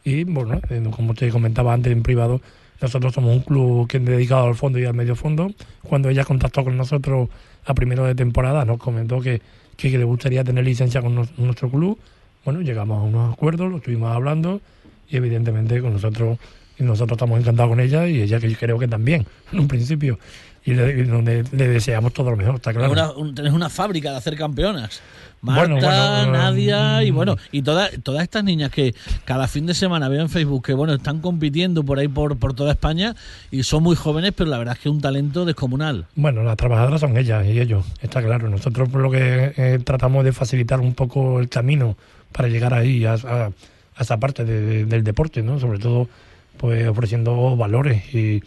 Y 0.03 0.25
bueno, 0.25 0.63
eh, 0.71 0.83
como 0.91 1.13
te 1.13 1.29
comentaba 1.29 1.75
antes 1.75 1.93
en 1.93 2.03
privado, 2.03 2.41
nosotros 2.83 3.15
somos 3.15 3.37
un 3.37 3.43
club 3.43 3.87
que 3.87 3.99
es 3.99 4.05
dedicado 4.05 4.47
al 4.47 4.55
fondo 4.55 4.79
y 4.79 4.85
al 4.85 4.95
medio 4.95 5.15
fondo. 5.15 5.51
Cuando 5.83 6.09
ella 6.09 6.25
contactó 6.25 6.65
con 6.65 6.77
nosotros 6.77 7.29
a 7.65 7.75
primero 7.75 8.05
de 8.05 8.15
temporada, 8.15 8.65
nos 8.65 8.79
comentó 8.79 9.21
que, 9.21 9.41
que, 9.77 9.97
le 9.97 10.05
gustaría 10.05 10.43
tener 10.43 10.65
licencia 10.65 11.01
con 11.01 11.15
nuestro 11.15 11.71
club. 11.71 11.99
Bueno, 12.45 12.61
llegamos 12.61 12.99
a 12.99 13.03
unos 13.03 13.33
acuerdos, 13.33 13.71
lo 13.71 13.77
estuvimos 13.77 14.15
hablando 14.15 14.61
y 15.09 15.17
evidentemente 15.17 15.81
con 15.81 15.93
nosotros 15.93 16.39
y 16.79 16.83
nosotros 16.83 17.17
estamos 17.17 17.39
encantados 17.39 17.71
con 17.71 17.81
ella 17.81 18.09
y 18.09 18.23
ella 18.23 18.41
que 18.41 18.51
yo 18.51 18.57
creo 18.59 18.79
que 18.79 18.89
también 18.89 19.27
en 19.53 19.61
un 19.61 19.69
principio 19.69 20.19
y 20.65 20.75
le, 20.75 21.05
donde 21.05 21.45
le 21.53 21.69
deseamos 21.69 22.13
todo 22.13 22.31
lo 22.31 22.37
mejor 22.37 22.57
está 22.57 22.73
claro 22.73 23.15
una, 23.17 23.35
tenés 23.35 23.53
una 23.53 23.69
fábrica 23.69 24.11
de 24.11 24.17
hacer 24.17 24.37
campeonas 24.37 25.03
Marta, 25.43 26.25
Nadia 26.27 27.03
y 27.03 27.11
mm. 27.11 27.15
bueno, 27.15 27.37
y 27.51 27.63
todas 27.63 27.91
todas 28.05 28.23
estas 28.23 28.45
niñas 28.45 28.71
que 28.71 28.95
cada 29.25 29.49
fin 29.49 29.67
de 29.67 29.75
semana 29.75 30.09
veo 30.09 30.23
en 30.23 30.29
Facebook 30.29 30.65
que 30.65 30.73
bueno, 30.73 30.95
están 30.95 31.21
compitiendo 31.21 31.83
por 31.83 31.99
ahí 31.99 32.07
por, 32.07 32.39
por 32.39 32.55
toda 32.55 32.71
España 32.71 33.17
y 33.51 33.65
son 33.65 33.83
muy 33.83 33.97
jóvenes, 33.97 34.33
pero 34.37 34.49
la 34.49 34.59
verdad 34.59 34.77
es 34.77 34.81
que 34.81 34.89
un 34.89 35.01
talento 35.01 35.45
descomunal. 35.45 36.07
Bueno, 36.15 36.45
las 36.45 36.57
trabajadoras 36.57 37.01
son 37.01 37.17
ellas 37.17 37.45
y 37.45 37.59
ellos, 37.59 37.85
está 38.01 38.23
claro. 38.23 38.49
Nosotros 38.49 38.89
por 38.89 39.01
lo 39.01 39.11
que 39.11 39.53
eh, 39.57 39.81
tratamos 39.85 40.25
de 40.25 40.33
facilitar 40.33 40.79
un 40.79 40.95
poco 40.95 41.41
el 41.41 41.49
camino 41.49 41.97
para 42.31 42.47
llegar 42.47 42.73
ahí 42.73 43.05
a, 43.05 43.51
esa 43.99 44.17
parte 44.19 44.45
del 44.45 45.03
deporte, 45.03 45.43
¿no? 45.43 45.59
Sobre 45.59 45.81
todo, 45.81 46.09
pues 46.57 46.87
ofreciendo 46.87 47.57
valores 47.57 48.15
y, 48.15 48.43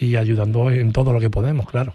y 0.00 0.16
ayudando 0.16 0.70
en 0.70 0.92
todo 0.92 1.12
lo 1.12 1.20
que 1.20 1.28
podemos, 1.28 1.68
claro. 1.68 1.94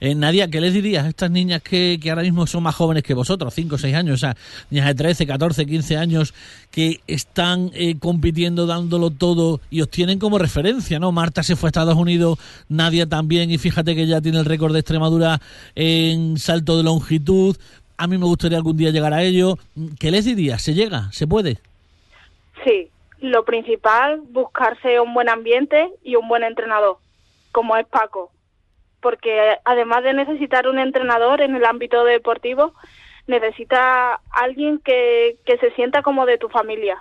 Eh, 0.00 0.14
Nadia, 0.14 0.48
¿qué 0.48 0.60
les 0.60 0.74
dirías 0.74 1.04
a 1.04 1.08
estas 1.08 1.30
niñas 1.30 1.62
que, 1.62 1.98
que 2.02 2.10
ahora 2.10 2.22
mismo 2.22 2.46
son 2.46 2.64
más 2.64 2.74
jóvenes 2.74 3.04
que 3.04 3.14
vosotros, 3.14 3.54
5 3.54 3.76
o 3.76 3.78
6 3.78 3.94
años, 3.94 4.14
o 4.14 4.18
sea, 4.18 4.36
niñas 4.70 4.88
de 4.88 4.94
13, 4.94 5.26
14, 5.26 5.64
15 5.64 5.96
años, 5.96 6.34
que 6.70 7.00
están 7.06 7.70
eh, 7.74 7.98
compitiendo, 7.98 8.66
dándolo 8.66 9.10
todo 9.10 9.60
y 9.70 9.80
os 9.80 9.88
tienen 9.88 10.18
como 10.18 10.38
referencia, 10.38 10.98
¿no? 10.98 11.12
Marta 11.12 11.42
se 11.42 11.54
fue 11.54 11.68
a 11.68 11.70
Estados 11.70 11.96
Unidos, 11.96 12.38
Nadia 12.68 13.06
también, 13.06 13.50
y 13.50 13.58
fíjate 13.58 13.94
que 13.94 14.06
ya 14.06 14.20
tiene 14.20 14.38
el 14.38 14.44
récord 14.44 14.72
de 14.72 14.80
Extremadura 14.80 15.40
en 15.74 16.38
salto 16.38 16.76
de 16.76 16.82
longitud. 16.82 17.56
A 17.96 18.08
mí 18.08 18.18
me 18.18 18.26
gustaría 18.26 18.58
algún 18.58 18.76
día 18.76 18.90
llegar 18.90 19.14
a 19.14 19.22
ello. 19.22 19.56
¿Qué 19.98 20.10
les 20.10 20.24
dirías? 20.24 20.60
¿Se 20.60 20.74
llega? 20.74 21.10
¿Se 21.12 21.26
puede? 21.26 21.58
Sí, 22.64 22.90
lo 23.20 23.44
principal, 23.44 24.20
buscarse 24.30 25.00
un 25.00 25.14
buen 25.14 25.28
ambiente 25.28 25.88
y 26.04 26.16
un 26.16 26.28
buen 26.28 26.42
entrenador, 26.42 26.98
como 27.56 27.74
es 27.78 27.86
Paco. 27.86 28.30
Porque 29.00 29.32
además 29.64 30.04
de 30.04 30.12
necesitar 30.12 30.68
un 30.68 30.78
entrenador 30.78 31.40
en 31.40 31.56
el 31.56 31.64
ámbito 31.64 32.04
deportivo, 32.04 32.74
necesita 33.26 34.20
alguien 34.30 34.78
que, 34.84 35.38
que 35.46 35.56
se 35.56 35.70
sienta 35.70 36.02
como 36.02 36.26
de 36.26 36.36
tu 36.36 36.50
familia. 36.50 36.98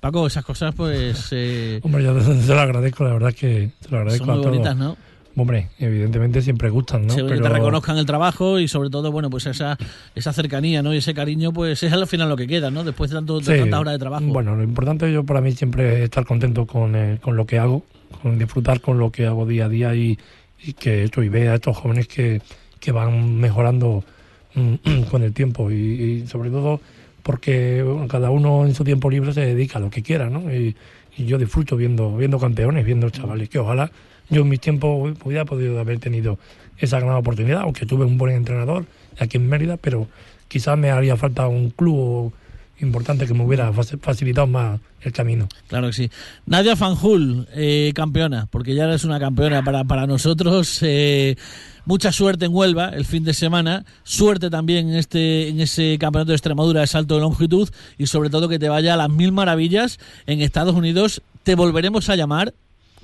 Paco, 0.00 0.26
esas 0.26 0.44
cosas 0.44 0.74
pues 0.74 1.28
eh, 1.32 1.78
Hombre, 1.84 2.02
yo 2.02 2.14
te 2.18 2.54
lo 2.54 2.60
agradezco, 2.60 3.04
la 3.04 3.12
verdad 3.12 3.32
que 3.32 3.70
te 3.80 3.90
lo 3.90 3.98
agradezco 3.98 4.26
son 4.26 4.34
muy 4.34 4.40
a 4.40 4.42
todos. 4.42 4.56
bonitas, 4.56 4.76
¿no? 4.76 4.96
Hombre, 5.36 5.68
evidentemente 5.78 6.42
siempre 6.42 6.68
gustan, 6.68 7.06
¿no? 7.06 7.14
Sí, 7.14 7.24
que 7.24 7.36
te 7.38 7.48
reconozcan 7.48 7.96
el 7.96 8.06
trabajo 8.06 8.58
y 8.58 8.66
sobre 8.66 8.90
todo, 8.90 9.12
bueno, 9.12 9.30
pues 9.30 9.46
esa, 9.46 9.78
esa 10.16 10.32
cercanía, 10.32 10.82
¿no? 10.82 10.92
Y 10.92 10.96
ese 10.96 11.14
cariño, 11.14 11.52
pues 11.52 11.80
es 11.84 11.92
al 11.92 12.08
final 12.08 12.28
lo 12.28 12.36
que 12.36 12.48
queda, 12.48 12.72
¿no? 12.72 12.82
Después 12.82 13.10
de, 13.10 13.16
tanto, 13.18 13.38
de 13.38 13.44
Sí. 13.44 13.60
tantas 13.60 13.78
horas 13.78 13.94
de 13.94 13.98
trabajo. 14.00 14.24
Bueno, 14.26 14.56
lo 14.56 14.64
importante 14.64 15.12
yo 15.12 15.22
para 15.22 15.40
mí 15.40 15.52
siempre 15.52 15.98
es 15.98 16.04
estar 16.04 16.24
contento 16.26 16.66
con, 16.66 16.96
eh, 16.96 17.18
con 17.22 17.36
lo 17.36 17.46
que 17.46 17.60
hago, 17.60 17.84
con 18.22 18.38
disfrutar 18.38 18.80
con 18.80 18.98
lo 18.98 19.10
que 19.10 19.26
hago 19.26 19.46
día 19.46 19.66
a 19.66 19.68
día 19.68 19.94
y, 19.94 20.18
que 20.78 21.04
esto 21.04 21.22
y 21.22 21.28
ver 21.28 21.48
a 21.48 21.54
estos 21.54 21.76
jóvenes 21.76 22.08
que, 22.08 22.42
que 22.80 22.92
van 22.92 23.38
mejorando 23.38 24.04
mm, 24.54 25.02
con 25.10 25.22
el 25.22 25.32
tiempo 25.32 25.70
y, 25.70 26.26
sobre 26.26 26.50
todo 26.50 26.80
porque 27.22 27.84
cada 28.08 28.30
uno 28.30 28.64
en 28.64 28.74
su 28.74 28.84
tiempo 28.84 29.10
libre 29.10 29.32
se 29.32 29.42
dedica 29.42 29.78
a 29.78 29.80
lo 29.82 29.90
que 29.90 30.02
quiera, 30.02 30.30
¿no? 30.30 30.52
Y, 30.52 30.76
yo 31.16 31.36
disfruto 31.36 31.76
viendo 31.76 32.16
viendo 32.16 32.38
campeones, 32.38 32.86
viendo 32.86 33.10
chavales 33.10 33.48
que 33.48 33.58
ojalá 33.58 33.90
yo 34.30 34.42
en 34.42 34.48
mi 34.48 34.56
tiempo 34.56 35.12
hubiera 35.24 35.44
podido 35.44 35.80
haber 35.80 35.98
tenido 35.98 36.38
esa 36.76 37.00
gran 37.00 37.16
oportunidad, 37.16 37.62
aunque 37.62 37.86
tuve 37.86 38.04
un 38.04 38.18
buen 38.18 38.36
entrenador 38.36 38.86
aquí 39.18 39.36
en 39.36 39.48
Mérida, 39.48 39.78
pero 39.78 40.06
quizás 40.46 40.78
me 40.78 40.90
haría 40.90 41.16
falta 41.16 41.48
un 41.48 41.70
club 41.70 42.32
importante 42.80 43.26
que 43.26 43.34
me 43.34 43.44
hubiera 43.44 43.72
faci- 43.72 43.98
facilitado 44.00 44.46
más 44.46 44.80
el 45.02 45.12
camino. 45.12 45.48
Claro 45.68 45.88
que 45.88 45.92
sí. 45.92 46.10
Nadia 46.46 46.76
Fanjul, 46.76 47.46
eh, 47.54 47.92
campeona, 47.94 48.46
porque 48.50 48.74
ya 48.74 48.84
eres 48.84 49.04
una 49.04 49.18
campeona 49.20 49.62
para, 49.62 49.84
para 49.84 50.06
nosotros. 50.06 50.78
eh, 50.82 51.36
mucha 51.84 52.12
suerte 52.12 52.44
en 52.44 52.54
Huelva 52.54 52.90
el 52.90 53.04
fin 53.06 53.24
de 53.24 53.32
semana. 53.34 53.84
Suerte 54.02 54.50
también 54.50 54.90
en, 54.90 54.96
este, 54.96 55.48
en 55.48 55.60
ese 55.60 55.96
campeonato 55.98 56.30
de 56.32 56.36
Extremadura 56.36 56.80
de 56.82 56.86
salto 56.86 57.14
de 57.14 57.20
longitud 57.22 57.68
y 57.96 58.06
sobre 58.06 58.28
todo 58.30 58.48
que 58.48 58.58
te 58.58 58.68
vaya 58.68 58.94
a 58.94 58.96
las 58.96 59.08
mil 59.08 59.32
maravillas 59.32 59.98
en 60.26 60.42
Estados 60.42 60.74
Unidos. 60.74 61.22
Te 61.44 61.54
volveremos 61.54 62.10
a 62.10 62.16
llamar 62.16 62.52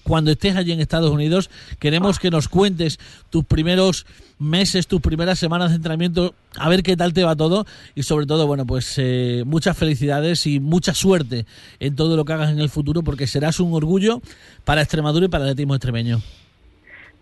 cuando 0.04 0.30
estés 0.30 0.54
allí 0.54 0.70
en 0.70 0.80
Estados 0.80 1.10
Unidos. 1.10 1.50
Queremos 1.80 2.20
que 2.20 2.30
nos 2.30 2.48
cuentes 2.48 3.00
tus 3.30 3.44
primeros 3.44 4.06
meses, 4.38 4.86
tus 4.86 5.00
primeras 5.00 5.38
semanas 5.38 5.70
de 5.70 5.76
entrenamiento, 5.76 6.34
a 6.56 6.68
ver 6.68 6.82
qué 6.82 6.96
tal 6.96 7.12
te 7.12 7.24
va 7.24 7.34
todo 7.34 7.64
y 7.94 8.04
sobre 8.04 8.26
todo, 8.26 8.46
bueno, 8.46 8.66
pues 8.66 8.94
eh, 8.98 9.42
muchas 9.46 9.76
felicidades 9.76 10.46
y 10.46 10.60
mucha 10.60 10.94
suerte 10.94 11.46
en 11.80 11.96
todo 11.96 12.16
lo 12.16 12.24
que 12.24 12.32
hagas 12.32 12.50
en 12.50 12.60
el 12.60 12.68
futuro 12.68 13.02
porque 13.02 13.26
serás 13.26 13.58
un 13.60 13.74
orgullo 13.74 14.20
para 14.64 14.82
Extremadura 14.82 15.26
y 15.26 15.28
para 15.28 15.44
el 15.44 15.50
atletismo 15.50 15.74
extremeño. 15.74 16.20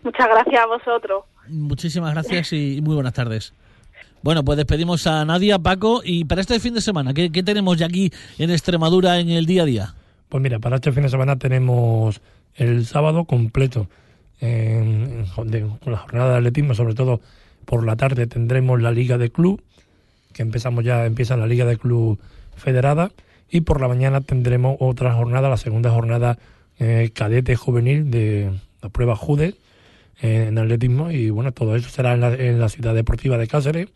Muchas 0.03 0.27
gracias 0.27 0.61
a 0.61 0.67
vosotros. 0.67 1.23
Muchísimas 1.47 2.13
gracias 2.13 2.51
y 2.53 2.81
muy 2.81 2.95
buenas 2.95 3.13
tardes. 3.13 3.53
Bueno, 4.21 4.43
pues 4.43 4.57
despedimos 4.57 5.05
a 5.07 5.23
Nadia, 5.25 5.59
Paco, 5.59 6.01
y 6.03 6.23
para 6.25 6.41
este 6.41 6.59
fin 6.59 6.73
de 6.73 6.81
semana, 6.81 7.13
¿qué, 7.13 7.29
qué 7.29 7.43
tenemos 7.43 7.77
ya 7.77 7.87
aquí 7.87 8.11
en 8.37 8.51
Extremadura 8.51 9.19
en 9.19 9.29
el 9.29 9.45
día 9.45 9.63
a 9.63 9.65
día? 9.65 9.95
Pues 10.33 10.41
mira, 10.41 10.57
para 10.57 10.77
este 10.77 10.91
fin 10.91 11.03
de 11.03 11.09
semana 11.09 11.35
tenemos 11.35 12.19
el 12.55 12.87
sábado 12.87 13.25
completo. 13.25 13.87
En, 14.41 15.27
con 15.35 15.91
la 15.91 15.97
jornada 15.99 16.31
de 16.31 16.37
atletismo, 16.37 16.73
sobre 16.73 16.95
todo 16.95 17.21
por 17.65 17.85
la 17.85 17.95
tarde 17.97 18.25
tendremos 18.25 18.81
la 18.81 18.89
liga 18.89 19.19
de 19.19 19.29
club, 19.29 19.61
que 20.33 20.41
empezamos 20.41 20.83
ya, 20.83 21.05
empieza 21.05 21.37
la 21.37 21.45
liga 21.45 21.65
de 21.65 21.77
club 21.77 22.17
federada, 22.55 23.11
y 23.47 23.61
por 23.61 23.79
la 23.79 23.87
mañana 23.87 24.21
tendremos 24.21 24.75
otra 24.79 25.13
jornada, 25.13 25.49
la 25.49 25.57
segunda 25.57 25.91
jornada 25.91 26.39
eh, 26.79 27.11
cadete 27.13 27.55
juvenil 27.55 28.09
de 28.09 28.59
la 28.81 28.89
prueba 28.89 29.15
JUDE 29.15 29.53
eh, 30.23 30.47
en 30.47 30.57
atletismo, 30.57 31.11
y 31.11 31.29
bueno, 31.29 31.51
todo 31.51 31.75
eso 31.75 31.89
será 31.89 32.15
en 32.15 32.21
la, 32.21 32.33
en 32.33 32.59
la 32.59 32.69
ciudad 32.69 32.95
deportiva 32.95 33.37
de 33.37 33.45
Cáceres, 33.45 33.89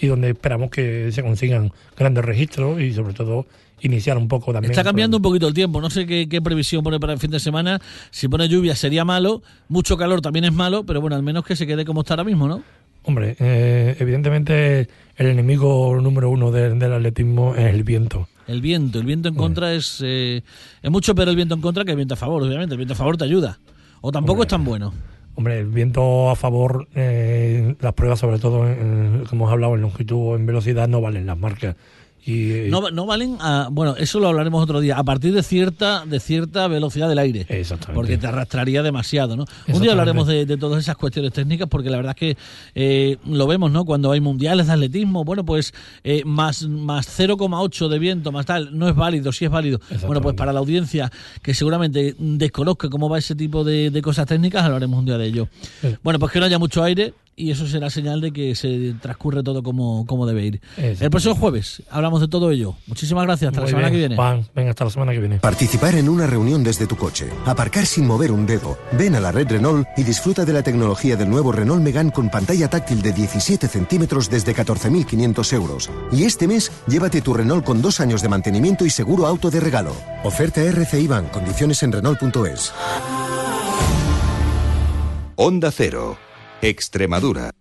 y 0.00 0.06
donde 0.06 0.30
esperamos 0.30 0.70
que 0.70 1.10
se 1.12 1.22
consigan 1.22 1.72
grandes 1.96 2.24
registros 2.24 2.80
y 2.80 2.92
sobre 2.92 3.14
todo 3.14 3.46
iniciar 3.82 4.18
un 4.18 4.28
poco 4.28 4.52
también. 4.52 4.72
Está 4.72 4.84
cambiando 4.84 5.16
un 5.16 5.22
poquito 5.22 5.48
el 5.48 5.54
tiempo, 5.54 5.80
no 5.80 5.88
sé 5.90 6.06
qué, 6.06 6.28
qué 6.28 6.42
previsión 6.42 6.82
pone 6.84 7.00
para 7.00 7.12
el 7.14 7.18
fin 7.18 7.30
de 7.30 7.40
semana. 7.40 7.80
Si 8.10 8.28
pone 8.28 8.48
lluvia 8.48 8.74
sería 8.76 9.04
malo, 9.04 9.42
mucho 9.68 9.96
calor 9.96 10.20
también 10.20 10.44
es 10.44 10.52
malo, 10.52 10.84
pero 10.84 11.00
bueno, 11.00 11.16
al 11.16 11.22
menos 11.22 11.44
que 11.44 11.56
se 11.56 11.66
quede 11.66 11.84
como 11.84 12.00
está 12.00 12.14
ahora 12.14 12.24
mismo, 12.24 12.46
¿no? 12.48 12.62
Hombre, 13.04 13.36
eh, 13.40 13.96
evidentemente 13.98 14.86
el 15.16 15.26
enemigo 15.26 15.98
número 16.02 16.28
uno 16.28 16.50
de- 16.50 16.74
del 16.74 16.92
atletismo 16.92 17.54
es 17.54 17.72
el 17.74 17.82
viento. 17.84 18.28
El 18.46 18.60
viento, 18.60 18.98
el 18.98 19.06
viento 19.06 19.28
en 19.28 19.34
contra 19.34 19.72
es, 19.72 20.00
eh, 20.04 20.42
es 20.82 20.90
mucho 20.90 21.14
pero 21.14 21.30
el 21.30 21.36
viento 21.36 21.54
en 21.54 21.60
contra 21.62 21.84
que 21.84 21.92
el 21.92 21.96
viento 21.96 22.14
a 22.14 22.16
favor, 22.18 22.42
obviamente. 22.42 22.74
El 22.74 22.78
viento 22.78 22.92
a 22.94 22.96
favor 22.96 23.16
te 23.16 23.24
ayuda. 23.24 23.58
O 24.02 24.12
tampoco 24.12 24.32
Hombre. 24.42 24.46
es 24.46 24.50
tan 24.50 24.64
bueno. 24.64 24.92
Hombre, 25.36 25.60
el 25.60 25.66
viento 25.66 26.28
a 26.30 26.36
favor, 26.36 26.86
eh, 26.94 27.74
las 27.80 27.94
pruebas 27.94 28.18
sobre 28.18 28.38
todo, 28.38 28.68
en- 28.68 29.24
como 29.28 29.44
hemos 29.44 29.52
hablado, 29.52 29.74
en 29.74 29.80
longitud 29.82 30.16
o 30.32 30.36
en 30.36 30.44
velocidad 30.44 30.88
no 30.88 31.00
valen 31.00 31.26
las 31.26 31.38
marcas. 31.38 31.76
Y, 32.24 32.50
eh, 32.52 32.66
No, 32.70 32.90
no 32.90 33.06
valen, 33.06 33.36
a- 33.40 33.68
bueno, 33.70 33.96
eso 33.96 34.20
lo 34.20 34.28
hablaremos 34.28 34.62
otro 34.62 34.80
día, 34.80 34.96
a 34.98 35.04
partir 35.04 35.32
de 35.32 35.42
cierta, 35.42 36.04
de 36.06 36.20
cierta 36.20 36.68
velocidad 36.68 37.08
del 37.08 37.18
aire. 37.18 37.46
Exactamente. 37.48 37.94
Porque 37.94 38.18
te 38.18 38.26
arrastraría 38.26 38.82
demasiado, 38.82 39.36
¿no? 39.36 39.44
Un 39.72 39.80
día 39.82 39.92
hablaremos 39.92 40.26
de, 40.26 40.44
de 40.46 40.56
todas 40.56 40.80
esas 40.82 40.96
cuestiones 40.96 41.32
técnicas, 41.32 41.68
porque 41.68 41.88
la 41.90 41.96
verdad 41.96 42.14
es 42.16 42.34
que 42.36 42.36
eh, 42.74 43.16
lo 43.26 43.46
vemos, 43.46 43.70
¿no? 43.70 43.84
Cuando 43.84 44.12
hay 44.12 44.20
mundiales 44.20 44.66
de 44.66 44.72
atletismo, 44.74 45.24
bueno, 45.24 45.44
pues 45.44 45.72
eh, 46.04 46.22
más, 46.24 46.62
más 46.68 47.06
0,8 47.18 47.88
de 47.88 47.98
viento, 47.98 48.32
más 48.32 48.46
tal, 48.46 48.76
no 48.78 48.88
es 48.88 48.94
válido, 48.94 49.32
sí 49.32 49.44
es 49.46 49.50
válido. 49.50 49.80
Bueno, 50.06 50.20
pues 50.20 50.34
para 50.36 50.52
la 50.52 50.60
audiencia 50.60 51.10
que 51.42 51.54
seguramente 51.54 52.14
desconozca 52.18 52.88
cómo 52.90 53.08
va 53.08 53.18
ese 53.18 53.34
tipo 53.34 53.64
de, 53.64 53.90
de 53.90 54.02
cosas 54.02 54.26
técnicas, 54.26 54.62
hablaremos 54.64 54.98
un 54.98 55.06
día 55.06 55.18
de 55.18 55.26
ello. 55.26 55.48
Sí. 55.80 55.88
Bueno, 56.02 56.18
pues 56.18 56.32
que 56.32 56.38
no 56.40 56.46
haya 56.46 56.58
mucho 56.58 56.82
aire 56.82 57.14
y 57.40 57.50
eso 57.50 57.66
será 57.66 57.90
señal 57.90 58.20
de 58.20 58.32
que 58.32 58.54
se 58.54 58.94
transcurre 59.00 59.42
todo 59.42 59.62
como, 59.62 60.04
como 60.06 60.26
debe 60.26 60.44
ir. 60.44 60.60
El 60.76 61.10
próximo 61.10 61.34
jueves 61.34 61.82
hablamos 61.90 62.20
de 62.20 62.28
todo 62.28 62.50
ello. 62.50 62.74
Muchísimas 62.86 63.24
gracias. 63.24 63.48
Hasta 63.48 63.62
la 63.62 63.66
semana 63.66 63.88
bien, 63.88 63.92
que 63.92 63.98
viene. 63.98 64.16
Juan, 64.16 64.46
venga, 64.54 64.70
hasta 64.70 64.84
la 64.84 64.90
semana 64.90 65.12
que 65.12 65.18
viene. 65.18 65.38
Participar 65.38 65.94
en 65.94 66.08
una 66.08 66.26
reunión 66.26 66.62
desde 66.62 66.86
tu 66.86 66.96
coche. 66.96 67.30
Aparcar 67.46 67.86
sin 67.86 68.06
mover 68.06 68.30
un 68.30 68.46
dedo. 68.46 68.78
Ven 68.92 69.14
a 69.14 69.20
la 69.20 69.32
red 69.32 69.48
Renault 69.48 69.88
y 69.96 70.02
disfruta 70.02 70.44
de 70.44 70.52
la 70.52 70.62
tecnología 70.62 71.16
del 71.16 71.30
nuevo 71.30 71.52
Renault 71.52 71.82
Megane 71.82 72.12
con 72.12 72.28
pantalla 72.28 72.68
táctil 72.68 73.00
de 73.02 73.12
17 73.12 73.66
centímetros 73.68 74.28
desde 74.28 74.54
14.500 74.54 75.52
euros. 75.54 75.90
Y 76.12 76.24
este 76.24 76.46
mes, 76.46 76.70
llévate 76.86 77.22
tu 77.22 77.32
Renault 77.32 77.64
con 77.64 77.80
dos 77.80 78.00
años 78.00 78.22
de 78.22 78.28
mantenimiento 78.28 78.84
y 78.84 78.90
seguro 78.90 79.26
auto 79.26 79.50
de 79.50 79.60
regalo. 79.60 79.94
Oferta 80.24 80.62
RCI 80.62 81.06
Bank. 81.06 81.30
Condiciones 81.30 81.82
en 81.82 81.92
Renault.es. 81.92 82.72
Onda 85.36 85.70
Cero. 85.70 86.29
Extremadura. 86.62 87.52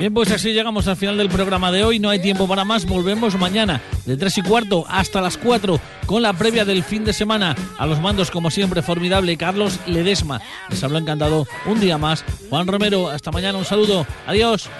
Bien, 0.00 0.14
pues 0.14 0.30
así 0.30 0.54
llegamos 0.54 0.88
al 0.88 0.96
final 0.96 1.18
del 1.18 1.28
programa 1.28 1.70
de 1.70 1.84
hoy. 1.84 1.98
No 1.98 2.08
hay 2.08 2.22
tiempo 2.22 2.48
para 2.48 2.64
más. 2.64 2.86
Volvemos 2.86 3.38
mañana 3.38 3.82
de 4.06 4.16
3 4.16 4.38
y 4.38 4.42
cuarto 4.42 4.86
hasta 4.88 5.20
las 5.20 5.36
4 5.36 5.78
con 6.06 6.22
la 6.22 6.32
previa 6.32 6.64
del 6.64 6.82
fin 6.82 7.04
de 7.04 7.12
semana. 7.12 7.54
A 7.76 7.84
los 7.84 8.00
mandos, 8.00 8.30
como 8.30 8.50
siempre, 8.50 8.80
formidable 8.80 9.36
Carlos 9.36 9.78
Ledesma. 9.86 10.40
Les 10.70 10.82
habló 10.82 10.96
encantado 10.96 11.46
un 11.66 11.80
día 11.80 11.98
más. 11.98 12.24
Juan 12.48 12.66
Romero, 12.66 13.10
hasta 13.10 13.30
mañana. 13.30 13.58
Un 13.58 13.66
saludo. 13.66 14.06
Adiós. 14.26 14.70